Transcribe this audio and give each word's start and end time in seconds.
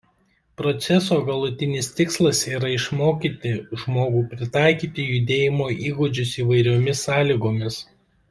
Proceso 0.59 1.17
galutinis 1.27 1.89
tikslas 1.99 2.39
yra 2.59 2.71
išmokyti 2.77 3.51
žmogų 3.83 4.23
pritaikyti 4.33 5.05
judėjimo 5.11 5.69
įgūdžius 5.91 6.33
įvairiomis 6.47 7.07
sąlygomis. 7.11 7.79